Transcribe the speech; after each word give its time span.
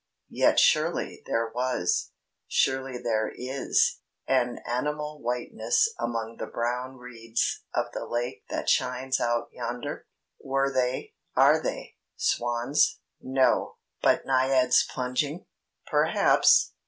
Yet 0.31 0.59
surely 0.59 1.21
there 1.27 1.51
was, 1.53 2.09
surely 2.47 2.97
there 2.97 3.31
is, 3.37 3.99
an 4.25 4.57
animal 4.65 5.21
whiteness 5.21 5.93
among 5.99 6.37
the 6.39 6.47
brown 6.47 6.97
reeds 6.97 7.63
of 7.75 7.85
the 7.93 8.07
lake 8.07 8.43
that 8.49 8.67
shines 8.67 9.19
out 9.19 9.49
yonder? 9.51 10.07
Were 10.43 10.73
they, 10.73 11.13
are 11.35 11.61
they, 11.61 11.97
swans? 12.15 12.97
No! 13.21 13.77
But 14.01 14.25
naiads 14.25 14.83
plunging? 14.91 15.45
Perhaps! 15.85 16.73